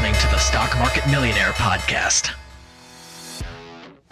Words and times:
listening 0.00 0.18
to 0.18 0.34
the 0.34 0.38
Stock 0.40 0.78
Market 0.78 1.06
Millionaire 1.10 1.52
Podcast. 1.52 2.34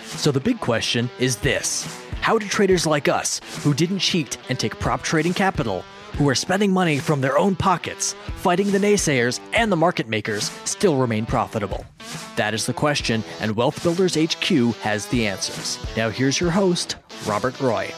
So, 0.02 0.30
the 0.30 0.40
big 0.40 0.60
question 0.60 1.08
is 1.18 1.36
this 1.36 1.86
How 2.20 2.38
do 2.38 2.46
traders 2.46 2.86
like 2.86 3.08
us, 3.08 3.40
who 3.62 3.72
didn't 3.72 4.00
cheat 4.00 4.36
and 4.50 4.60
take 4.60 4.78
prop 4.78 5.02
trading 5.02 5.32
capital, 5.32 5.82
who 6.18 6.28
are 6.28 6.34
spending 6.34 6.72
money 6.72 6.98
from 6.98 7.22
their 7.22 7.38
own 7.38 7.56
pockets, 7.56 8.14
fighting 8.36 8.70
the 8.70 8.78
naysayers 8.78 9.40
and 9.54 9.72
the 9.72 9.76
market 9.76 10.08
makers, 10.08 10.50
still 10.66 10.98
remain 10.98 11.24
profitable? 11.24 11.86
That 12.36 12.52
is 12.52 12.66
the 12.66 12.74
question, 12.74 13.24
and 13.40 13.56
Wealth 13.56 13.82
Builders 13.82 14.14
HQ 14.14 14.74
has 14.82 15.06
the 15.06 15.26
answers. 15.26 15.78
Now, 15.96 16.10
here's 16.10 16.38
your 16.38 16.50
host, 16.50 16.96
Robert 17.26 17.58
Roy. 17.60 17.90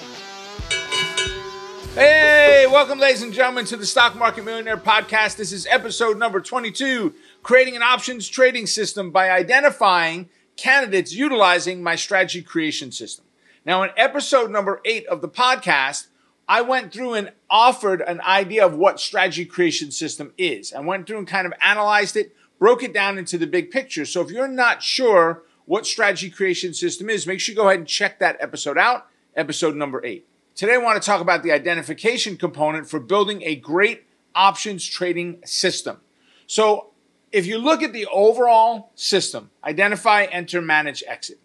Hey, 1.94 2.68
welcome, 2.70 3.00
ladies 3.00 3.22
and 3.22 3.32
gentlemen, 3.32 3.64
to 3.64 3.76
the 3.76 3.84
Stock 3.84 4.14
Market 4.14 4.44
Millionaire 4.44 4.76
Podcast. 4.76 5.36
This 5.36 5.50
is 5.50 5.66
episode 5.68 6.18
number 6.18 6.40
22 6.40 7.12
Creating 7.42 7.74
an 7.74 7.82
Options 7.82 8.28
Trading 8.28 8.66
System 8.66 9.10
by 9.10 9.30
Identifying 9.30 10.28
Candidates 10.56 11.14
Utilizing 11.14 11.82
My 11.82 11.96
Strategy 11.96 12.42
Creation 12.42 12.92
System. 12.92 13.24
Now, 13.64 13.82
in 13.82 13.90
episode 13.96 14.50
number 14.50 14.80
eight 14.84 15.06
of 15.06 15.22
the 15.22 15.28
podcast, 15.28 16.08
I 16.46 16.60
went 16.60 16.92
through 16.92 17.14
and 17.14 17.32
offered 17.48 18.02
an 18.02 18.20
idea 18.20 18.66
of 18.66 18.76
what 18.76 19.00
strategy 19.00 19.46
creation 19.46 19.90
system 19.90 20.32
is. 20.36 20.74
I 20.74 20.80
went 20.80 21.06
through 21.06 21.18
and 21.18 21.26
kind 21.26 21.46
of 21.46 21.54
analyzed 21.62 22.16
it, 22.16 22.36
broke 22.58 22.82
it 22.82 22.92
down 22.92 23.16
into 23.16 23.38
the 23.38 23.46
big 23.46 23.70
picture. 23.70 24.04
So 24.04 24.20
if 24.20 24.30
you're 24.30 24.48
not 24.48 24.82
sure 24.82 25.42
what 25.64 25.86
strategy 25.86 26.28
creation 26.28 26.74
system 26.74 27.08
is, 27.08 27.26
make 27.26 27.40
sure 27.40 27.54
you 27.54 27.56
go 27.56 27.68
ahead 27.68 27.78
and 27.80 27.88
check 27.88 28.18
that 28.18 28.36
episode 28.40 28.76
out, 28.76 29.06
episode 29.34 29.76
number 29.76 30.04
eight. 30.04 30.26
Today, 30.54 30.74
I 30.74 30.78
want 30.78 31.00
to 31.00 31.06
talk 31.06 31.22
about 31.22 31.42
the 31.42 31.52
identification 31.52 32.36
component 32.36 32.88
for 32.90 33.00
building 33.00 33.42
a 33.44 33.56
great 33.56 34.04
options 34.34 34.86
trading 34.86 35.40
system. 35.46 36.00
So 36.46 36.89
if 37.32 37.46
you 37.46 37.58
look 37.58 37.82
at 37.82 37.92
the 37.92 38.06
overall 38.06 38.90
system, 38.94 39.50
identify, 39.64 40.24
enter, 40.24 40.60
manage, 40.60 41.02
exit. 41.06 41.38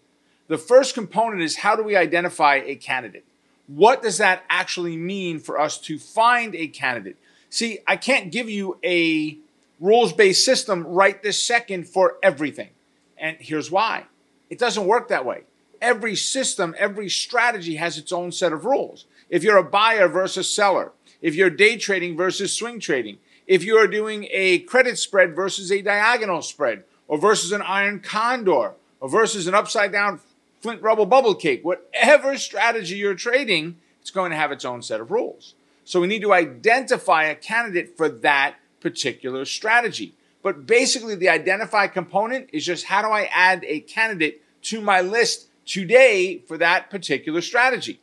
The 0.48 0.58
first 0.58 0.94
component 0.94 1.42
is 1.42 1.58
how 1.58 1.76
do 1.76 1.84
we 1.84 1.96
identify 1.96 2.56
a 2.56 2.76
candidate? 2.76 3.26
What 3.68 4.02
does 4.02 4.20
that 4.20 4.44
actually 4.50 4.96
mean 4.96 5.40
for 5.40 5.60
us 5.60 5.80
to 5.82 5.98
find 5.98 6.56
a 6.56 6.68
candidate? 6.68 7.18
See, 7.50 7.80
I 7.88 7.96
can't 7.96 8.32
give 8.32 8.50
you 8.50 8.78
a 8.84 9.38
rules 9.80 10.14
based 10.14 10.46
system 10.46 10.86
right 10.86 11.22
this 11.22 11.42
second 11.42 11.88
for 11.88 12.18
everything. 12.22 12.70
And 13.18 13.38
here's 13.40 13.72
why 13.72 14.06
it 14.50 14.60
doesn't 14.60 14.86
work 14.86 15.08
that 15.08 15.26
way. 15.26 15.44
Every 15.82 16.16
system, 16.16 16.76
every 16.78 17.10
strategy 17.10 17.76
has 17.76 17.98
its 17.98 18.12
own 18.12 18.32
set 18.32 18.54
of 18.54 18.66
rules. 18.66 19.06
If 19.30 19.44
you're 19.44 19.58
a 19.58 19.64
buyer 19.64 20.08
versus 20.08 20.54
seller, 20.54 20.92
if 21.22 21.36
you're 21.36 21.50
day 21.50 21.78
trading 21.78 22.16
versus 22.16 22.56
swing 22.56 22.80
trading, 22.80 23.18
if 23.48 23.64
you 23.64 23.78
are 23.78 23.88
doing 23.88 24.28
a 24.32 24.60
credit 24.60 24.98
spread 24.98 25.36
versus 25.36 25.72
a 25.72 25.82
diagonal 25.82 26.42
spread, 26.42 26.84
or 27.08 27.18
versus 27.18 27.52
an 27.52 27.62
iron 27.62 28.00
condor, 28.00 28.74
or 29.00 29.10
versus 29.10 29.48
an 29.48 29.54
upside 29.54 29.92
down 29.92 30.20
flint 30.62 30.82
rubble 30.82 31.06
bubble 31.06 31.36
cake, 31.36 31.64
whatever 31.64 32.38
strategy 32.38 32.96
you're 32.96 33.14
trading, 33.14 33.78
it's 34.02 34.12
going 34.12 34.32
to 34.32 34.38
have 34.38 34.52
its 34.52 34.66
own 34.66 34.82
set 34.82 35.00
of 35.00 35.12
rules. 35.12 35.54
So 35.84 36.02
we 36.02 36.08
need 36.08 36.24
to 36.24 36.34
identify 36.34 37.26
a 37.26 37.36
candidate 37.36 37.96
for 37.96 38.10
that 38.10 38.56
particular 38.80 39.46
strategy. 39.46 40.16
But 40.42 40.66
basically, 40.66 41.16
the 41.16 41.30
identify 41.30 41.88
component 41.88 42.50
is 42.52 42.66
just 42.66 42.86
how 42.86 43.02
do 43.02 43.10
I 43.10 43.30
add 43.32 43.64
a 43.68 43.80
candidate 43.82 44.42
to 44.64 44.82
my 44.82 45.02
list 45.02 45.48
today 45.66 46.40
for 46.48 46.58
that 46.58 46.90
particular 46.90 47.42
strategy? 47.42 48.00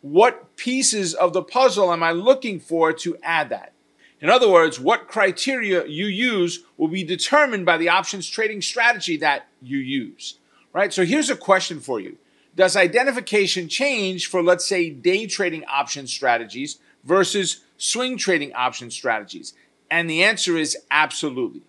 What 0.00 0.56
pieces 0.56 1.14
of 1.14 1.32
the 1.32 1.42
puzzle 1.42 1.92
am 1.92 2.02
I 2.02 2.12
looking 2.12 2.60
for 2.60 2.92
to 2.94 3.16
add 3.22 3.50
that? 3.50 3.72
In 4.20 4.30
other 4.30 4.50
words, 4.50 4.80
what 4.80 5.08
criteria 5.08 5.86
you 5.86 6.06
use 6.06 6.64
will 6.76 6.88
be 6.88 7.04
determined 7.04 7.66
by 7.66 7.76
the 7.76 7.90
options 7.90 8.28
trading 8.28 8.62
strategy 8.62 9.16
that 9.18 9.48
you 9.60 9.78
use 9.78 10.38
right? 10.76 10.92
So 10.92 11.06
here's 11.06 11.30
a 11.30 11.36
question 11.36 11.80
for 11.80 12.00
you. 12.00 12.18
Does 12.54 12.76
identification 12.76 13.66
change 13.66 14.26
for, 14.26 14.42
let's 14.42 14.66
say, 14.66 14.90
day 14.90 15.26
trading 15.26 15.64
option 15.64 16.06
strategies 16.06 16.78
versus 17.02 17.62
swing 17.78 18.18
trading 18.18 18.52
option 18.52 18.90
strategies? 18.90 19.54
And 19.90 20.08
the 20.08 20.22
answer 20.22 20.58
is 20.58 20.76
absolutely. 20.90 21.62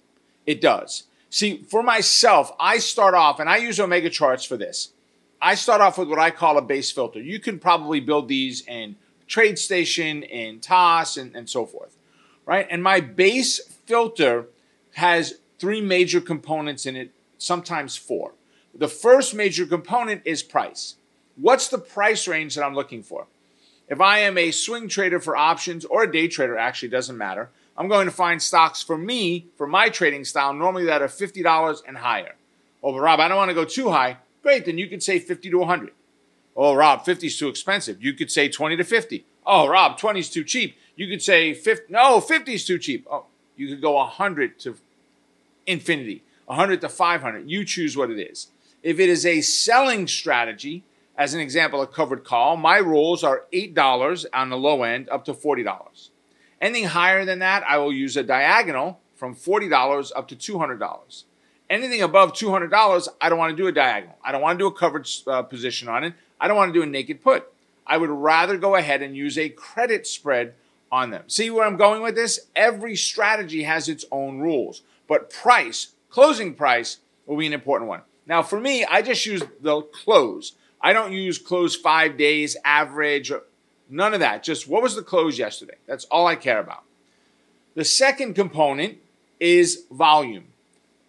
It 0.45 0.59
does. 0.59 1.03
See, 1.29 1.63
for 1.63 1.81
myself, 1.81 2.51
I 2.59 2.79
start 2.79 3.13
off, 3.13 3.39
and 3.39 3.49
I 3.49 3.57
use 3.57 3.79
Omega 3.79 4.09
charts 4.09 4.43
for 4.43 4.57
this. 4.57 4.89
I 5.41 5.55
start 5.55 5.79
off 5.79 5.97
with 5.97 6.09
what 6.09 6.19
I 6.19 6.29
call 6.29 6.57
a 6.57 6.61
base 6.61 6.91
filter. 6.91 7.22
You 7.22 7.39
can 7.39 7.59
probably 7.59 8.01
build 8.01 8.27
these 8.27 8.67
in 8.67 8.97
TradeStation, 9.29 10.27
in 10.27 10.59
TOS, 10.59 11.16
and, 11.16 11.33
and 11.33 11.49
so 11.49 11.66
forth, 11.66 11.95
right? 12.47 12.66
And 12.72 12.81
my 12.81 13.00
base 13.02 13.59
filter 13.85 14.47
has 14.96 15.35
three 15.59 15.81
major 15.81 16.19
components 16.19 16.88
in 16.88 16.96
it, 16.96 17.12
sometimes 17.38 17.96
four. 17.96 18.31
The 18.74 18.88
first 18.88 19.35
major 19.35 19.68
component 19.68 20.24
is 20.25 20.41
price. 20.41 20.96
What's 21.35 21.68
the 21.68 21.78
price 21.78 22.28
range 22.28 22.56
that 22.56 22.63
I'm 22.63 22.74
looking 22.74 23.03
for? 23.03 23.28
If 23.88 24.02
I 24.02 24.19
am 24.19 24.38
a 24.38 24.52
swing 24.52 24.88
trader 24.88 25.19
for 25.19 25.38
options 25.38 25.85
or 25.85 26.03
a 26.03 26.12
day 26.12 26.28
trader, 26.28 26.58
actually 26.58 26.90
doesn't 26.90 27.18
matter. 27.18 27.50
I'm 27.78 27.88
going 27.88 28.06
to 28.06 28.12
find 28.12 28.41
stocks 28.41 28.81
for 28.81 28.97
me, 28.97 29.47
for 29.56 29.68
my 29.68 29.90
trading 29.90 30.25
style, 30.25 30.53
normally 30.53 30.85
that 30.85 31.02
are 31.02 31.08
$50 31.08 31.81
and 31.88 31.97
higher. 31.97 32.35
Oh, 32.81 32.91
but 32.91 33.02
Rob, 33.02 33.19
I 33.19 33.28
don't 33.28 33.38
want 33.38 33.50
to 33.50 33.56
go 33.56 33.66
too 33.66 33.90
high. 33.90 34.18
Great, 34.41 34.66
then 34.66 34.78
you 34.78 34.88
could 34.88 35.03
say 35.03 35.19
50 35.19 35.50
to 35.52 35.58
100. 35.59 35.91
Oh, 36.56 36.74
Rob, 36.74 37.06
50 37.06 37.28
is 37.28 37.38
too 37.38 37.50
expensive. 37.50 38.03
You 38.03 38.14
could 38.14 38.31
say 38.31 38.50
20 38.50 38.78
to 38.78 38.84
50. 38.84 39.25
Oh, 39.46 39.68
Rob, 39.68 39.97
20 39.97 40.19
is 40.19 40.29
too 40.29 40.44
cheap. 40.44 40.75
You 40.97 41.08
could 41.08 41.22
say 41.22 41.53
50. 41.53 41.94
No, 41.94 42.19
50 42.19 42.53
is 42.53 42.66
too 42.66 42.80
cheap. 42.80 43.08
Oh, 43.09 43.25
you 43.56 43.69
could 43.69 43.81
go 43.81 43.94
100 43.94 44.59
to 44.59 44.75
infinity, 45.66 46.24
100 46.47 46.81
to 46.81 46.90
500. 46.90 47.50
You 47.50 47.63
choose 47.63 47.96
what 47.96 48.09
it 48.09 48.19
is. 48.19 48.47
If 48.84 49.00
it 49.00 49.08
is 49.08 49.25
a 49.25 49.41
selling 49.41 50.08
strategy, 50.08 50.84
as 51.16 51.34
an 51.34 51.40
example, 51.40 51.81
a 51.81 51.88
covered 51.88 52.24
call, 52.24 52.58
my 52.58 52.78
rules 52.78 53.24
are 53.24 53.46
$8 53.53 54.25
on 54.34 54.50
the 54.50 54.58
low 54.58 54.84
end 54.84 55.08
up 55.09 55.24
to 55.25 55.34
$40. 55.34 56.09
Anything 56.59 56.85
higher 56.85 57.25
than 57.25 57.40
that, 57.40 57.64
I 57.68 57.78
will 57.78 57.94
use 57.94 58.18
a 58.18 58.24
diagonal 58.24 59.00
from 59.16 59.35
$40 59.35 60.12
up 60.16 60.28
to 60.29 60.35
$200. 60.35 61.24
Anything 61.69 62.02
above 62.02 62.34
$200, 62.34 63.08
I 63.19 63.29
don't 63.29 63.38
want 63.38 63.56
to 63.56 63.62
do 63.62 63.68
a 63.68 63.72
diagonal. 63.72 64.16
I 64.24 64.31
don't 64.31 64.41
want 64.41 64.58
to 64.58 64.64
do 64.64 64.68
a 64.68 64.72
covered 64.72 65.08
uh, 65.28 65.44
position 65.44 65.90
on 65.90 66.03
it. 66.03 66.14
I 66.40 66.47
don't 66.47 66.58
want 66.58 66.74
to 66.74 66.79
do 66.79 66.84
a 66.84 66.88
naked 66.88 67.22
put. 67.22 67.52
I 67.85 67.97
would 67.97 68.09
rather 68.09 68.58
go 68.58 68.75
ahead 68.75 69.02
and 69.02 69.16
use 69.16 69.38
a 69.38 69.50
credit 69.50 70.08
spread 70.08 70.53
on 70.91 71.11
them. 71.11 71.23
See 71.27 71.49
where 71.49 71.65
I'm 71.65 71.77
going 71.77 72.01
with 72.01 72.15
this? 72.15 72.47
Every 72.55 72.95
strategy 72.95 73.63
has 73.63 73.89
its 73.89 74.05
own 74.11 74.39
rules, 74.39 74.81
but 75.07 75.29
price, 75.29 75.93
closing 76.09 76.53
price, 76.53 76.97
will 77.25 77.37
be 77.37 77.47
an 77.47 77.53
important 77.53 77.89
one. 77.89 78.01
Now, 78.25 78.43
for 78.43 78.59
me, 78.59 78.85
I 78.85 79.01
just 79.01 79.25
use 79.25 79.43
the 79.61 79.81
close. 79.81 80.53
I 80.81 80.93
don't 80.93 81.13
use 81.13 81.37
close 81.37 81.75
five 81.75 82.17
days, 82.17 82.57
average, 82.63 83.31
none 83.89 84.13
of 84.13 84.19
that. 84.19 84.43
Just 84.43 84.67
what 84.67 84.83
was 84.83 84.95
the 84.95 85.03
close 85.03 85.37
yesterday? 85.37 85.75
That's 85.85 86.05
all 86.05 86.27
I 86.27 86.35
care 86.35 86.59
about. 86.59 86.83
The 87.75 87.85
second 87.85 88.33
component 88.33 88.97
is 89.39 89.83
volume. 89.91 90.45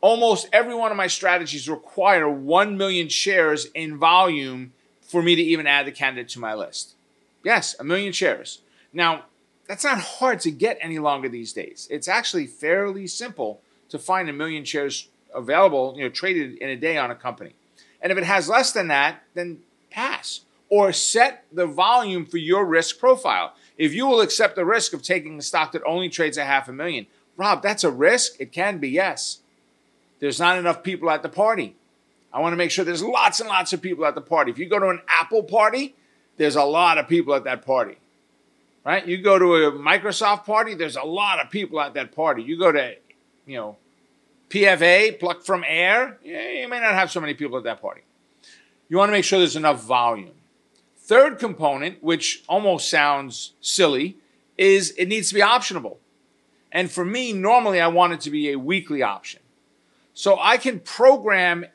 Almost 0.01 0.49
every 0.53 0.75
one 0.75 0.91
of 0.91 0.97
my 0.97 1.09
strategies 1.09 1.69
require 1.69 2.29
1 2.29 2.77
million 2.77 3.09
shares 3.09 3.67
in 3.75 3.99
volume 3.99 4.73
for 5.03 5.23
me 5.23 5.35
to 5.35 5.43
even 5.43 5.67
add 5.67 5.87
the 5.87 5.93
candidate 5.93 6.29
to 6.31 6.39
my 6.39 6.55
list. 6.55 6.95
Yes, 7.43 7.75
a 7.81 7.85
million 7.85 8.13
shares. 8.13 8.61
Now, 8.93 9.25
that's 9.69 9.85
not 9.85 9.99
hard 10.01 10.41
to 10.41 10.51
get 10.51 10.79
any 10.81 10.99
longer 10.99 11.29
these 11.29 11.53
days. 11.53 11.87
It's 11.91 12.09
actually 12.09 12.47
fairly 12.47 13.07
simple 13.07 13.61
to 13.91 13.99
find 13.99 14.29
a 14.29 14.33
million 14.33 14.65
shares 14.65 15.09
available, 15.35 15.95
you 15.97 16.03
know, 16.03 16.09
traded 16.09 16.57
in 16.57 16.71
a 16.71 16.77
day 16.77 16.97
on 16.97 17.11
a 17.11 17.15
company. 17.15 17.55
And 18.01 18.11
if 18.11 18.19
it 18.19 18.25
has 18.25 18.49
less 18.49 18.73
than 18.73 18.89
that, 18.89 19.23
then 19.35 19.61
pass 19.91 20.41
or 20.71 20.93
set 20.93 21.45
the 21.53 21.67
volume 21.67 22.27
for 22.27 22.39
your 22.39 22.65
risk 22.65 22.99
profile. 22.99 23.55
If 23.77 23.95
you 23.95 24.07
will 24.07 24.21
accept 24.21 24.57
the 24.57 24.65
risk 24.65 24.93
of 24.93 25.03
taking 25.03 25.39
a 25.39 25.43
stock 25.43 25.73
that 25.73 25.83
only 25.85 26.09
trades 26.09 26.37
a 26.37 26.45
half 26.45 26.69
a 26.69 26.73
million, 26.73 27.07
Rob, 27.37 27.63
that's 27.63 27.85
a 27.85 27.91
risk. 27.91 28.41
It 28.41 28.53
can 28.53 28.79
be, 28.79 28.89
yes. 28.89 29.39
There's 30.19 30.41
not 30.41 30.59
enough 30.59 30.83
people 30.83 31.11
at 31.11 31.23
the 31.23 31.29
party. 31.29 31.77
I 32.33 32.41
want 32.41 32.53
to 32.53 32.57
make 32.57 32.71
sure 32.71 32.85
there's 32.85 33.03
lots 33.03 33.41
and 33.41 33.49
lots 33.49 33.73
of 33.73 33.81
people 33.81 34.05
at 34.05 34.15
the 34.15 34.21
party. 34.21 34.51
If 34.51 34.59
you 34.59 34.69
go 34.69 34.79
to 34.79 34.89
an 34.89 35.01
Apple 35.09 35.43
party, 35.43 35.95
there's 36.37 36.57
a 36.57 36.65
lot 36.65 36.99
of 36.99 37.09
people 37.09 37.35
at 37.35 37.45
that 37.45 37.65
party. 37.65 37.99
Right? 38.89 39.07
You 39.07 39.19
go 39.19 39.39
to 39.39 39.55
a 39.67 39.73
Microsoft 39.73 40.47
party, 40.47 40.73
there's 40.73 40.97
a 40.97 41.03
lot 41.03 41.45
of 41.45 41.51
people 41.51 41.79
at 41.79 41.93
that 41.93 42.11
party. 42.11 42.43
You 42.43 42.59
go 42.59 42.73
to, 42.73 42.95
you 43.45 43.59
know, 43.59 43.77
PFA, 44.49 45.21
plucked 45.21 45.45
from 45.45 45.63
air, 45.69 46.19
you 46.25 46.67
may 46.71 46.81
not 46.81 46.95
have 46.95 47.11
so 47.11 47.21
many 47.21 47.35
people 47.35 47.59
at 47.59 47.65
that 47.65 47.83
party. 47.83 48.01
You 48.89 48.97
want 48.97 49.11
to 49.11 49.13
make 49.13 49.27
sure 49.27 49.41
there's 49.41 49.57
enough 49.57 49.83
volume. 49.83 50.33
Third 50.97 51.39
component, 51.39 52.03
which 52.03 52.43
almost 52.49 52.89
sounds 52.89 53.53
silly, 53.61 54.17
is 54.57 54.93
it 54.93 55.05
needs 55.05 55.29
to 55.29 55.35
be 55.35 55.43
optionable. 55.43 55.99
And 56.73 56.91
for 56.91 57.05
me, 57.05 57.35
normally 57.35 57.83
I 57.83 57.89
want 57.89 58.15
it 58.15 58.23
to 58.23 58.31
be 58.31 58.53
a 58.53 58.59
weekly 58.59 59.03
option. 59.03 59.41
So 60.15 60.39
I 60.41 60.57
can 60.57 60.81
program 60.81 61.67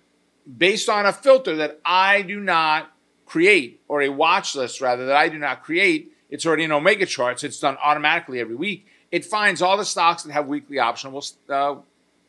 based 0.57 0.89
on 0.89 1.05
a 1.05 1.13
filter 1.13 1.57
that 1.57 1.79
I 1.85 2.23
do 2.23 2.39
not 2.39 2.91
create, 3.27 3.81
or 3.87 4.01
a 4.01 4.09
watch 4.09 4.55
list 4.55 4.81
rather, 4.81 5.05
that 5.05 5.15
I 5.15 5.29
do 5.29 5.37
not 5.37 5.61
create. 5.61 6.09
It's 6.33 6.47
already 6.47 6.63
in 6.63 6.71
Omega 6.71 7.05
charts. 7.05 7.43
It's 7.43 7.59
done 7.59 7.77
automatically 7.79 8.39
every 8.39 8.55
week. 8.55 8.87
It 9.11 9.23
finds 9.23 9.61
all 9.61 9.77
the 9.77 9.85
stocks 9.85 10.23
that 10.23 10.31
have 10.31 10.47
weekly 10.47 10.77
optionable 10.77 11.31
uh, 11.47 11.75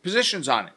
positions 0.02 0.46
on 0.46 0.66
it. 0.66 0.74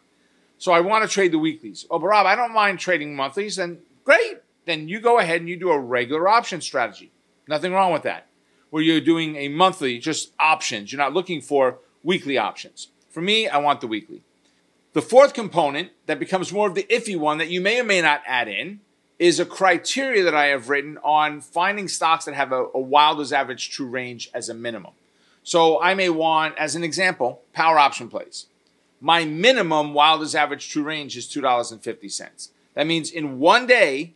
So 0.57 0.71
I 0.71 0.79
want 0.79 1.03
to 1.03 1.13
trade 1.13 1.33
the 1.33 1.37
weeklies. 1.37 1.85
Oh, 1.91 1.99
but 1.99 2.07
Rob, 2.07 2.25
I 2.25 2.37
don't 2.37 2.53
mind 2.53 2.79
trading 2.79 3.17
monthlies. 3.17 3.57
Then 3.57 3.79
great. 4.05 4.37
Then 4.63 4.87
you 4.87 5.01
go 5.01 5.19
ahead 5.19 5.41
and 5.41 5.49
you 5.49 5.57
do 5.57 5.71
a 5.71 5.77
regular 5.77 6.29
option 6.29 6.61
strategy. 6.61 7.11
Nothing 7.49 7.73
wrong 7.73 7.91
with 7.91 8.03
that. 8.03 8.27
Where 8.69 8.81
you're 8.81 9.01
doing 9.01 9.35
a 9.35 9.49
monthly, 9.49 9.99
just 9.99 10.31
options. 10.39 10.93
You're 10.93 11.01
not 11.01 11.13
looking 11.13 11.41
for 11.41 11.79
weekly 12.03 12.37
options. 12.37 12.91
For 13.09 13.19
me, 13.19 13.49
I 13.49 13.57
want 13.57 13.81
the 13.81 13.87
weekly. 13.87 14.23
The 14.93 15.01
fourth 15.01 15.33
component 15.33 15.89
that 16.05 16.17
becomes 16.17 16.53
more 16.53 16.69
of 16.69 16.75
the 16.75 16.87
iffy 16.89 17.19
one 17.19 17.39
that 17.39 17.49
you 17.49 17.59
may 17.59 17.81
or 17.81 17.83
may 17.83 18.01
not 18.01 18.21
add 18.25 18.47
in 18.47 18.79
is 19.19 19.39
a 19.39 19.45
criteria 19.45 20.23
that 20.23 20.35
I 20.35 20.47
have 20.47 20.69
written 20.69 20.97
on 21.03 21.41
finding 21.41 21.87
stocks 21.87 22.25
that 22.25 22.35
have 22.35 22.51
a, 22.51 22.65
a 22.73 22.79
Wilder's 22.79 23.33
average 23.33 23.71
true 23.71 23.87
range 23.87 24.29
as 24.33 24.49
a 24.49 24.53
minimum. 24.53 24.93
So 25.43 25.81
I 25.81 25.93
may 25.95 26.09
want, 26.09 26.57
as 26.57 26.75
an 26.75 26.83
example, 26.83 27.41
power 27.53 27.79
option 27.79 28.09
plays. 28.09 28.45
My 28.99 29.25
minimum 29.25 29.93
Wilder's 29.93 30.35
average 30.35 30.69
true 30.69 30.83
range 30.83 31.15
is 31.17 31.25
$2.50. 31.27 32.49
That 32.73 32.87
means 32.87 33.11
in 33.11 33.39
one 33.39 33.65
day, 33.65 34.13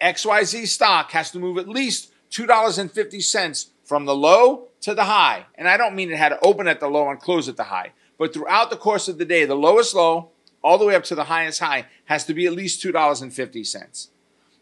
XYZ 0.00 0.68
stock 0.68 1.10
has 1.12 1.30
to 1.32 1.38
move 1.38 1.58
at 1.58 1.68
least 1.68 2.12
$2.50 2.30 3.66
from 3.82 4.04
the 4.04 4.14
low 4.14 4.68
to 4.82 4.94
the 4.94 5.04
high. 5.04 5.46
And 5.54 5.68
I 5.68 5.76
don't 5.76 5.96
mean 5.96 6.12
it 6.12 6.18
had 6.18 6.28
to 6.28 6.40
open 6.40 6.68
at 6.68 6.78
the 6.78 6.88
low 6.88 7.08
and 7.08 7.18
close 7.18 7.48
at 7.48 7.56
the 7.56 7.64
high, 7.64 7.92
but 8.18 8.32
throughout 8.32 8.70
the 8.70 8.76
course 8.76 9.08
of 9.08 9.18
the 9.18 9.24
day, 9.24 9.44
the 9.44 9.54
lowest 9.54 9.94
low 9.94 10.30
all 10.62 10.78
the 10.78 10.84
way 10.84 10.94
up 10.94 11.04
to 11.04 11.14
the 11.14 11.24
highest 11.24 11.60
high 11.60 11.86
has 12.04 12.24
to 12.24 12.34
be 12.34 12.46
at 12.46 12.52
least 12.52 12.82
$2.50. 12.84 14.08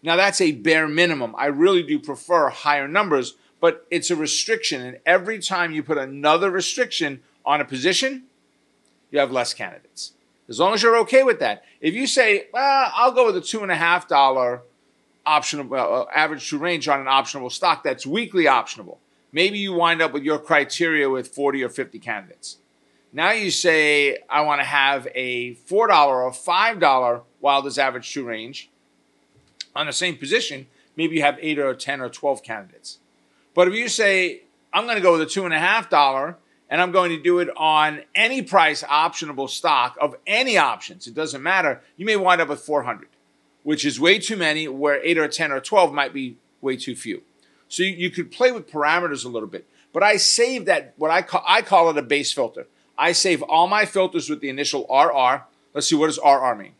Now 0.02 0.16
that's 0.16 0.40
a 0.40 0.52
bare 0.52 0.88
minimum. 0.88 1.34
I 1.36 1.46
really 1.46 1.82
do 1.82 1.98
prefer 1.98 2.48
higher 2.48 2.88
numbers 2.88 3.34
but 3.60 3.86
it's 3.90 4.10
a 4.10 4.16
restriction. 4.16 4.82
And 4.82 4.98
every 5.06 5.38
time 5.38 5.72
you 5.72 5.82
put 5.82 5.98
another 5.98 6.50
restriction 6.50 7.20
on 7.44 7.60
a 7.60 7.64
position, 7.64 8.24
you 9.10 9.18
have 9.18 9.30
less 9.32 9.54
candidates. 9.54 10.12
As 10.48 10.60
long 10.60 10.74
as 10.74 10.82
you're 10.82 10.98
okay 10.98 11.22
with 11.22 11.40
that. 11.40 11.64
If 11.80 11.94
you 11.94 12.06
say, 12.06 12.46
well, 12.52 12.92
I'll 12.94 13.12
go 13.12 13.26
with 13.26 13.36
a 13.36 13.40
two 13.40 13.62
and 13.62 13.72
a 13.72 13.76
half 13.76 14.06
dollar 14.06 14.62
optional 15.24 15.74
uh, 15.74 16.04
average 16.14 16.46
true 16.46 16.58
range 16.58 16.86
on 16.86 17.00
an 17.00 17.06
optionable 17.06 17.50
stock 17.50 17.82
that's 17.82 18.06
weekly 18.06 18.44
optionable. 18.44 18.98
Maybe 19.32 19.58
you 19.58 19.72
wind 19.72 20.00
up 20.00 20.12
with 20.12 20.22
your 20.22 20.38
criteria 20.38 21.10
with 21.10 21.28
40 21.28 21.64
or 21.64 21.68
50 21.68 21.98
candidates. 21.98 22.58
Now 23.12 23.32
you 23.32 23.50
say, 23.50 24.18
I 24.30 24.42
want 24.42 24.60
to 24.60 24.66
have 24.66 25.08
a 25.14 25.54
$4 25.54 25.72
or 25.72 26.30
$5 26.30 27.22
Wilder's 27.40 27.78
average 27.78 28.12
true 28.12 28.24
range 28.24 28.70
on 29.76 29.86
the 29.86 29.92
same 29.92 30.16
position. 30.16 30.66
Maybe 30.96 31.16
you 31.16 31.22
have 31.22 31.38
8 31.40 31.58
or 31.58 31.74
10 31.74 32.00
or 32.00 32.08
12 32.08 32.42
candidates. 32.42 32.98
But 33.54 33.68
if 33.68 33.74
you 33.74 33.88
say, 33.88 34.42
I'm 34.72 34.84
going 34.84 34.96
to 34.96 35.02
go 35.02 35.12
with 35.12 35.22
a 35.22 35.26
two 35.26 35.44
and 35.44 35.54
a 35.54 35.58
half 35.58 35.88
dollar 35.88 36.36
and 36.68 36.80
I'm 36.80 36.90
going 36.90 37.10
to 37.10 37.22
do 37.22 37.38
it 37.38 37.48
on 37.56 38.02
any 38.14 38.42
price 38.42 38.82
optionable 38.82 39.48
stock 39.48 39.96
of 40.00 40.16
any 40.26 40.58
options, 40.58 41.06
it 41.06 41.14
doesn't 41.14 41.42
matter, 41.42 41.82
you 41.96 42.04
may 42.04 42.16
wind 42.16 42.40
up 42.40 42.48
with 42.48 42.60
400, 42.60 43.08
which 43.62 43.84
is 43.84 44.00
way 44.00 44.18
too 44.18 44.36
many, 44.36 44.66
where 44.66 45.00
8 45.02 45.18
or 45.18 45.28
10 45.28 45.52
or 45.52 45.60
12 45.60 45.92
might 45.92 46.12
be 46.12 46.36
way 46.60 46.76
too 46.76 46.96
few. 46.96 47.22
So 47.68 47.82
you, 47.82 47.90
you 47.90 48.10
could 48.10 48.32
play 48.32 48.52
with 48.52 48.70
parameters 48.70 49.24
a 49.24 49.28
little 49.28 49.48
bit. 49.48 49.66
But 49.92 50.02
I 50.02 50.16
save 50.16 50.66
that, 50.66 50.92
what 50.96 51.10
I 51.10 51.22
call, 51.22 51.44
I 51.46 51.62
call 51.62 51.88
it 51.90 51.96
a 51.96 52.02
base 52.02 52.32
filter. 52.32 52.66
I 52.98 53.12
save 53.12 53.42
all 53.42 53.66
my 53.66 53.84
filters 53.84 54.28
with 54.28 54.40
the 54.40 54.48
initial 54.48 54.86
RR. 54.90 55.44
Let's 55.72 55.88
see, 55.88 55.96
what 55.96 56.06
does 56.06 56.18
RR 56.18 56.54
mean? 56.54 56.72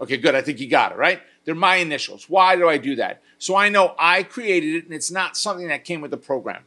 Okay, 0.00 0.16
good. 0.16 0.34
I 0.34 0.42
think 0.42 0.60
you 0.60 0.68
got 0.68 0.92
it, 0.92 0.98
right? 0.98 1.20
They're 1.46 1.54
my 1.54 1.76
initials. 1.76 2.28
Why 2.28 2.56
do 2.56 2.68
I 2.68 2.76
do 2.76 2.96
that? 2.96 3.22
So 3.38 3.56
I 3.56 3.70
know 3.70 3.94
I 3.98 4.24
created 4.24 4.74
it 4.74 4.84
and 4.84 4.92
it's 4.92 5.10
not 5.10 5.36
something 5.36 5.68
that 5.68 5.84
came 5.84 6.02
with 6.02 6.10
the 6.10 6.16
program. 6.18 6.64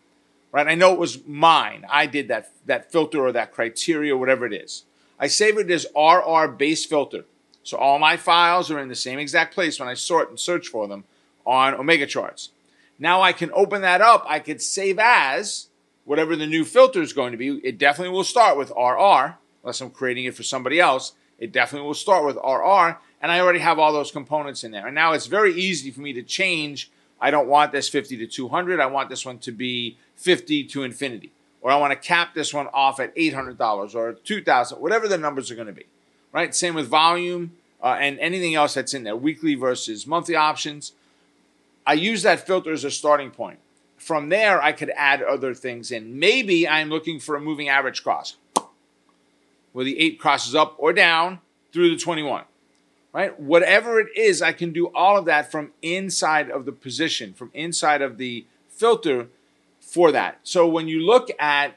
Right? 0.51 0.67
I 0.67 0.73
know 0.73 0.93
it 0.93 0.99
was 0.99 1.27
mine. 1.27 1.85
I 1.87 2.07
did 2.07 2.29
that 2.29 2.49
that 2.65 2.91
filter 2.91 3.19
or 3.19 3.31
that 3.33 3.53
criteria, 3.53 4.17
whatever 4.17 4.47
it 4.47 4.53
is. 4.53 4.85
I 5.19 5.27
save 5.27 5.59
it 5.59 5.69
as 5.69 5.85
RR 5.95 6.47
base 6.47 6.85
filter. 6.85 7.25
So 7.61 7.77
all 7.77 7.99
my 7.99 8.17
files 8.17 8.71
are 8.71 8.79
in 8.79 8.87
the 8.87 8.95
same 8.95 9.19
exact 9.19 9.53
place 9.53 9.79
when 9.79 9.89
I 9.89 9.93
sort 9.93 10.29
and 10.29 10.39
search 10.39 10.69
for 10.69 10.87
them 10.87 11.03
on 11.45 11.75
Omega 11.75 12.07
charts. 12.07 12.49
Now 12.97 13.21
I 13.21 13.33
can 13.33 13.51
open 13.53 13.81
that 13.81 14.01
up. 14.01 14.25
I 14.27 14.39
could 14.39 14.61
save 14.61 14.97
as 14.97 15.67
whatever 16.05 16.35
the 16.35 16.47
new 16.47 16.63
filter 16.63 17.01
is 17.01 17.13
going 17.13 17.31
to 17.31 17.37
be. 17.37 17.59
It 17.63 17.77
definitely 17.77 18.13
will 18.13 18.23
start 18.23 18.57
with 18.57 18.71
RR, 18.71 19.37
unless 19.63 19.81
I'm 19.81 19.91
creating 19.91 20.25
it 20.25 20.35
for 20.35 20.43
somebody 20.43 20.79
else. 20.79 21.13
It 21.37 21.51
definitely 21.51 21.87
will 21.87 21.93
start 21.93 22.25
with 22.25 22.37
RR 22.37 22.97
and 23.21 23.31
I 23.31 23.39
already 23.39 23.59
have 23.59 23.79
all 23.79 23.91
those 23.91 24.11
components 24.11 24.63
in 24.63 24.71
there. 24.71 24.85
And 24.85 24.95
now 24.95 25.13
it's 25.13 25.25
very 25.25 25.53
easy 25.53 25.91
for 25.91 26.01
me 26.01 26.13
to 26.13 26.23
change. 26.23 26.89
I 27.19 27.31
don't 27.31 27.47
want 27.47 27.71
this 27.71 27.89
50 27.89 28.17
to 28.17 28.27
200. 28.27 28.79
I 28.79 28.85
want 28.85 29.09
this 29.09 29.25
one 29.25 29.39
to 29.39 29.51
be 29.51 29.97
50 30.15 30.65
to 30.65 30.83
infinity. 30.83 31.31
Or 31.61 31.71
I 31.71 31.75
want 31.75 31.91
to 31.91 31.97
cap 31.97 32.33
this 32.33 32.53
one 32.53 32.67
off 32.67 32.99
at 32.99 33.13
$800 33.15 33.95
or 33.95 34.13
2000 34.13 34.79
whatever 34.79 35.07
the 35.07 35.17
numbers 35.17 35.51
are 35.51 35.55
going 35.55 35.67
to 35.67 35.73
be. 35.73 35.85
Right? 36.31 36.55
Same 36.55 36.75
with 36.75 36.87
volume 36.87 37.51
uh, 37.83 37.97
and 37.99 38.19
anything 38.19 38.55
else 38.55 38.73
that's 38.75 38.93
in 38.93 39.03
there, 39.03 39.15
weekly 39.15 39.55
versus 39.55 40.07
monthly 40.07 40.35
options. 40.35 40.93
I 41.85 41.93
use 41.93 42.23
that 42.23 42.45
filter 42.45 42.71
as 42.71 42.83
a 42.83 42.91
starting 42.91 43.31
point. 43.31 43.59
From 43.97 44.29
there, 44.29 44.61
I 44.61 44.71
could 44.71 44.91
add 44.95 45.21
other 45.21 45.53
things 45.53 45.91
in. 45.91 46.19
Maybe 46.19 46.67
I'm 46.67 46.89
looking 46.89 47.19
for 47.19 47.35
a 47.35 47.41
moving 47.41 47.67
average 47.67 48.03
cross 48.03 48.37
where 49.73 49.83
the 49.83 49.99
8 49.99 50.19
crosses 50.19 50.55
up 50.55 50.75
or 50.77 50.93
down 50.93 51.39
through 51.73 51.89
the 51.89 51.97
21 51.97 52.43
right? 53.13 53.39
Whatever 53.39 53.99
it 53.99 54.07
is, 54.15 54.41
I 54.41 54.53
can 54.53 54.71
do 54.71 54.87
all 54.93 55.17
of 55.17 55.25
that 55.25 55.51
from 55.51 55.71
inside 55.81 56.49
of 56.49 56.65
the 56.65 56.71
position, 56.71 57.33
from 57.33 57.51
inside 57.53 58.01
of 58.01 58.17
the 58.17 58.45
filter 58.69 59.27
for 59.79 60.11
that. 60.11 60.39
So 60.43 60.67
when 60.67 60.87
you 60.87 60.99
look 61.01 61.29
at 61.39 61.75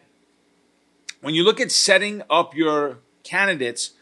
when 1.21 1.35
you 1.35 1.45
look 1.45 1.61
at 1.61 1.71
setting 1.71 2.23
up 2.29 2.55
your 2.55 2.99
candidates 3.23 3.93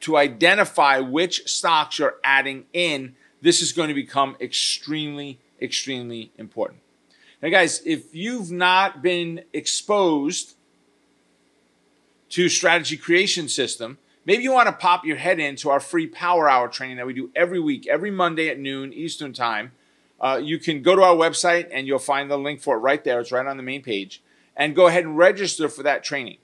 to 0.00 0.16
identify 0.16 0.98
which 0.98 1.46
stocks 1.48 2.00
you're 2.00 2.16
adding 2.24 2.64
in, 2.72 3.14
this 3.40 3.62
is 3.62 3.72
going 3.72 3.88
to 3.88 3.94
become 3.94 4.36
extremely 4.40 5.38
extremely 5.62 6.32
important. 6.36 6.80
Now 7.40 7.48
guys, 7.48 7.80
if 7.86 8.14
you've 8.14 8.50
not 8.50 9.02
been 9.02 9.44
exposed 9.52 10.56
to 12.30 12.48
strategy 12.48 12.96
creation 12.96 13.48
system, 13.48 13.98
Maybe 14.26 14.42
you 14.42 14.52
want 14.52 14.68
to 14.68 14.72
pop 14.72 15.04
your 15.04 15.16
head 15.16 15.38
into 15.38 15.68
our 15.68 15.80
free 15.80 16.06
Power 16.06 16.48
Hour 16.48 16.68
training 16.68 16.96
that 16.96 17.06
we 17.06 17.12
do 17.12 17.30
every 17.36 17.60
week, 17.60 17.86
every 17.86 18.10
Monday 18.10 18.48
at 18.48 18.58
noon 18.58 18.92
Eastern 18.92 19.34
Time. 19.34 19.72
Uh, 20.18 20.40
you 20.42 20.58
can 20.58 20.82
go 20.82 20.96
to 20.96 21.02
our 21.02 21.14
website 21.14 21.68
and 21.70 21.86
you'll 21.86 21.98
find 21.98 22.30
the 22.30 22.38
link 22.38 22.60
for 22.60 22.76
it 22.76 22.80
right 22.80 23.04
there. 23.04 23.20
It's 23.20 23.30
right 23.30 23.46
on 23.46 23.58
the 23.58 23.62
main 23.62 23.82
page. 23.82 24.22
And 24.56 24.74
go 24.74 24.86
ahead 24.86 25.04
and 25.04 25.18
register 25.18 25.68
for 25.68 25.82
that 25.82 26.02
training. 26.04 26.38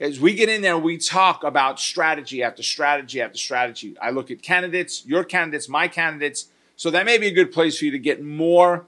As 0.00 0.18
we 0.18 0.34
get 0.34 0.48
in 0.48 0.62
there, 0.62 0.78
we 0.78 0.96
talk 0.96 1.44
about 1.44 1.78
strategy 1.78 2.42
after 2.42 2.62
strategy 2.62 3.20
after 3.20 3.36
strategy. 3.36 3.96
I 4.00 4.10
look 4.10 4.30
at 4.30 4.40
candidates, 4.40 5.04
your 5.04 5.24
candidates, 5.24 5.68
my 5.68 5.88
candidates. 5.88 6.46
So 6.76 6.90
that 6.90 7.04
may 7.04 7.18
be 7.18 7.26
a 7.26 7.34
good 7.34 7.52
place 7.52 7.78
for 7.78 7.84
you 7.86 7.90
to 7.90 7.98
get 7.98 8.22
more 8.22 8.86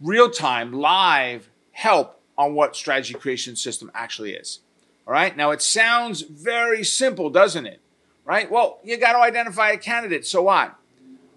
real 0.00 0.30
time, 0.30 0.72
live 0.72 1.50
help 1.72 2.20
on 2.36 2.54
what 2.54 2.76
strategy 2.76 3.14
creation 3.14 3.56
system 3.56 3.90
actually 3.94 4.34
is. 4.34 4.60
All 5.08 5.14
right. 5.14 5.34
Now 5.34 5.52
it 5.52 5.62
sounds 5.62 6.20
very 6.20 6.84
simple, 6.84 7.30
doesn't 7.30 7.66
it? 7.66 7.80
Right? 8.26 8.50
Well, 8.50 8.78
you 8.84 8.98
got 8.98 9.14
to 9.14 9.20
identify 9.20 9.70
a 9.70 9.78
candidate. 9.78 10.26
So 10.26 10.42
what? 10.42 10.76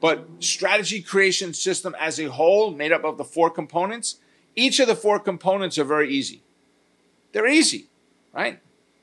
But 0.01 0.27
strategy 0.39 1.01
creation 1.01 1.53
system 1.53 1.95
as 1.97 2.19
a 2.19 2.25
whole, 2.25 2.71
made 2.71 2.91
up 2.91 3.05
of 3.05 3.17
the 3.17 3.23
four 3.23 3.49
components, 3.49 4.17
each 4.57 4.81
of 4.81 4.87
the 4.87 4.95
four 4.95 5.19
components 5.19 5.77
are 5.77 5.85
very 5.85 6.11
easy. 6.11 6.41
They're 7.31 7.47
easy, 7.47 7.85
right? 8.33 8.59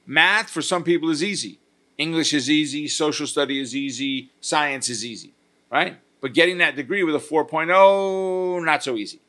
Math 0.07 0.51
for 0.51 0.61
some 0.61 0.85
people 0.85 1.09
is 1.09 1.25
easy. 1.25 1.59
English 1.97 2.35
is 2.35 2.51
easy. 2.51 2.89
Social 2.89 3.27
study 3.27 3.61
is 3.61 3.75
easy. 3.75 4.31
Science 4.41 4.91
is 4.91 5.03
easy, 5.03 5.33
right? 5.71 5.97
But 6.21 6.35
getting 6.35 6.59
that 6.59 6.77
degree 6.77 7.05
with 7.05 7.15
a 7.15 7.19
4.0, 7.19 8.65
not 8.65 8.83
so 8.83 8.97
easy. 8.97 9.21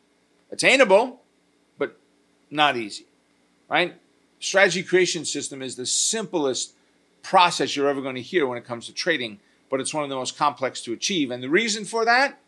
Attainable, 0.51 1.21
but 1.77 1.97
not 2.49 2.75
easy, 2.75 3.05
right? 3.69 3.95
Strategy 4.39 4.83
creation 4.83 5.25
system 5.25 5.61
is 5.61 5.75
the 5.75 5.85
simplest 5.85 6.73
process 7.21 7.75
you're 7.75 7.89
ever 7.89 8.01
going 8.01 8.15
to 8.15 8.21
hear 8.21 8.47
when 8.47 8.57
it 8.57 8.65
comes 8.65 8.85
to 8.87 8.93
trading, 8.93 9.39
but 9.69 9.79
it's 9.79 9.93
one 9.93 10.03
of 10.03 10.09
the 10.09 10.15
most 10.15 10.37
complex 10.37 10.81
to 10.81 10.93
achieve. 10.93 11.31
And 11.31 11.43
the 11.43 11.49
reason 11.49 11.85
for 11.85 12.05
that, 12.05 12.39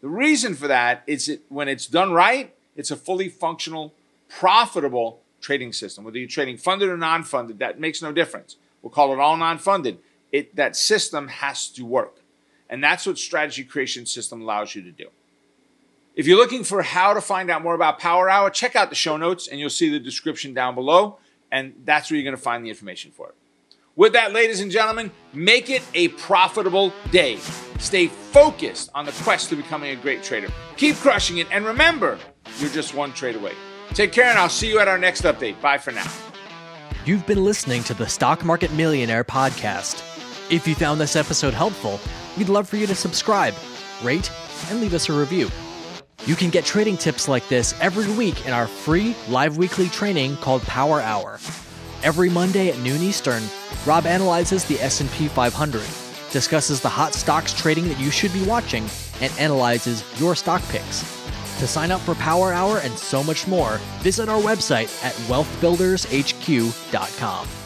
the 0.00 0.08
reason 0.08 0.54
for 0.54 0.66
that 0.68 1.02
is 1.06 1.26
that 1.26 1.40
when 1.48 1.68
it's 1.68 1.86
done 1.86 2.12
right, 2.12 2.54
it's 2.74 2.90
a 2.90 2.96
fully 2.96 3.28
functional, 3.28 3.92
profitable 4.28 5.20
trading 5.40 5.72
system. 5.72 6.04
Whether 6.04 6.18
you're 6.18 6.28
trading 6.28 6.56
funded 6.56 6.88
or 6.88 6.96
non-funded, 6.96 7.58
that 7.58 7.78
makes 7.78 8.02
no 8.02 8.12
difference. 8.12 8.56
We'll 8.82 8.90
call 8.90 9.12
it 9.12 9.20
all 9.20 9.36
non-funded. 9.36 9.98
It, 10.32 10.56
that 10.56 10.76
system 10.76 11.28
has 11.28 11.68
to 11.70 11.84
work. 11.84 12.16
And 12.68 12.82
that's 12.82 13.06
what 13.06 13.18
strategy 13.18 13.64
creation 13.64 14.06
system 14.06 14.42
allows 14.42 14.74
you 14.74 14.82
to 14.82 14.90
do. 14.90 15.08
If 16.16 16.26
you're 16.26 16.38
looking 16.38 16.64
for 16.64 16.80
how 16.80 17.12
to 17.12 17.20
find 17.20 17.50
out 17.50 17.62
more 17.62 17.74
about 17.74 17.98
Power 17.98 18.30
Hour, 18.30 18.48
check 18.48 18.74
out 18.74 18.88
the 18.88 18.96
show 18.96 19.18
notes 19.18 19.48
and 19.48 19.60
you'll 19.60 19.68
see 19.68 19.90
the 19.90 20.00
description 20.00 20.54
down 20.54 20.74
below. 20.74 21.18
And 21.52 21.74
that's 21.84 22.10
where 22.10 22.16
you're 22.16 22.24
going 22.24 22.34
to 22.34 22.42
find 22.42 22.64
the 22.64 22.70
information 22.70 23.10
for 23.10 23.28
it. 23.28 23.34
With 23.96 24.14
that, 24.14 24.32
ladies 24.32 24.60
and 24.60 24.70
gentlemen, 24.70 25.10
make 25.34 25.68
it 25.68 25.82
a 25.92 26.08
profitable 26.08 26.90
day. 27.10 27.36
Stay 27.78 28.06
focused 28.06 28.90
on 28.94 29.04
the 29.04 29.12
quest 29.12 29.50
to 29.50 29.56
becoming 29.56 29.90
a 29.90 29.96
great 30.00 30.22
trader. 30.22 30.48
Keep 30.78 30.96
crushing 30.96 31.36
it. 31.38 31.48
And 31.50 31.66
remember, 31.66 32.18
you're 32.58 32.70
just 32.70 32.94
one 32.94 33.12
trade 33.12 33.36
away. 33.36 33.52
Take 33.90 34.12
care, 34.12 34.24
and 34.24 34.38
I'll 34.38 34.48
see 34.48 34.68
you 34.68 34.78
at 34.78 34.88
our 34.88 34.98
next 34.98 35.22
update. 35.22 35.60
Bye 35.60 35.78
for 35.78 35.92
now. 35.92 36.10
You've 37.04 37.26
been 37.26 37.44
listening 37.44 37.82
to 37.84 37.94
the 37.94 38.06
Stock 38.06 38.44
Market 38.44 38.72
Millionaire 38.72 39.24
podcast. 39.24 40.02
If 40.50 40.66
you 40.66 40.74
found 40.74 41.00
this 41.00 41.16
episode 41.16 41.54
helpful, 41.54 42.00
we'd 42.36 42.48
love 42.48 42.68
for 42.68 42.76
you 42.76 42.86
to 42.86 42.94
subscribe, 42.94 43.54
rate, 44.02 44.30
and 44.70 44.80
leave 44.80 44.94
us 44.94 45.08
a 45.08 45.12
review. 45.12 45.48
You 46.26 46.34
can 46.34 46.50
get 46.50 46.64
trading 46.64 46.96
tips 46.96 47.28
like 47.28 47.48
this 47.48 47.72
every 47.80 48.12
week 48.14 48.46
in 48.46 48.52
our 48.52 48.66
free 48.66 49.14
live 49.28 49.58
weekly 49.58 49.88
training 49.88 50.36
called 50.38 50.62
Power 50.62 51.00
Hour. 51.00 51.38
Every 52.02 52.28
Monday 52.28 52.68
at 52.68 52.80
noon 52.80 53.00
Eastern, 53.00 53.44
Rob 53.86 54.06
analyzes 54.06 54.64
the 54.64 54.80
S&P 54.80 55.28
500, 55.28 55.82
discusses 56.32 56.80
the 56.80 56.88
hot 56.88 57.14
stocks 57.14 57.52
trading 57.52 57.86
that 57.88 58.00
you 58.00 58.10
should 58.10 58.32
be 58.32 58.44
watching, 58.44 58.88
and 59.20 59.32
analyzes 59.38 60.02
your 60.20 60.34
stock 60.34 60.62
picks. 60.68 61.02
To 61.60 61.68
sign 61.68 61.92
up 61.92 62.00
for 62.00 62.16
Power 62.16 62.52
Hour 62.52 62.78
and 62.78 62.98
so 62.98 63.22
much 63.22 63.46
more, 63.46 63.78
visit 64.00 64.28
our 64.28 64.42
website 64.42 64.90
at 65.04 65.12
wealthbuildershq.com. 65.28 67.65